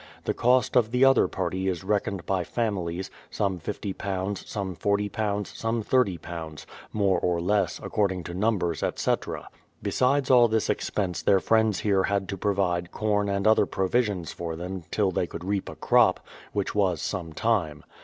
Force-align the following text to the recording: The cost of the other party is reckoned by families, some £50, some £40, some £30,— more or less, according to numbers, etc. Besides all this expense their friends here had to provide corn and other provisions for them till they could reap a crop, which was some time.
The 0.23 0.33
cost 0.33 0.75
of 0.75 0.89
the 0.89 1.05
other 1.05 1.27
party 1.27 1.67
is 1.67 1.83
reckoned 1.83 2.25
by 2.25 2.43
families, 2.43 3.11
some 3.29 3.59
£50, 3.59 4.47
some 4.47 4.75
£40, 4.75 5.45
some 5.55 5.83
£30,— 5.83 6.65
more 6.91 7.19
or 7.19 7.39
less, 7.39 7.79
according 7.83 8.23
to 8.23 8.33
numbers, 8.33 8.81
etc. 8.81 9.47
Besides 9.83 10.31
all 10.31 10.47
this 10.47 10.71
expense 10.71 11.21
their 11.21 11.39
friends 11.39 11.81
here 11.81 12.05
had 12.05 12.27
to 12.29 12.35
provide 12.39 12.89
corn 12.89 13.29
and 13.29 13.45
other 13.45 13.67
provisions 13.67 14.31
for 14.31 14.55
them 14.55 14.85
till 14.89 15.11
they 15.11 15.27
could 15.27 15.43
reap 15.45 15.69
a 15.69 15.75
crop, 15.75 16.25
which 16.51 16.73
was 16.73 16.99
some 16.99 17.31
time. 17.31 17.83